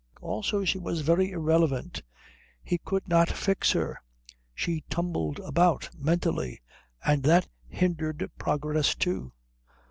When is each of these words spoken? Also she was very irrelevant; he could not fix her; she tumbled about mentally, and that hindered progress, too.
Also 0.19 0.65
she 0.65 0.79
was 0.79 1.01
very 1.01 1.29
irrelevant; 1.29 2.01
he 2.63 2.79
could 2.79 3.07
not 3.07 3.29
fix 3.29 3.73
her; 3.73 4.01
she 4.55 4.83
tumbled 4.89 5.37
about 5.41 5.91
mentally, 5.95 6.59
and 7.05 7.21
that 7.21 7.47
hindered 7.67 8.27
progress, 8.39 8.95
too. 8.95 9.31